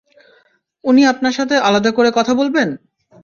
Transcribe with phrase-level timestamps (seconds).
[0.83, 2.69] উনি আপনার সাথে আলাদা করে কথা বলবেন!